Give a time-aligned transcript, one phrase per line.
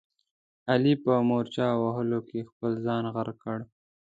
[0.71, 3.57] علي په مارچه وهلو کې خپل ځان غرق کړ.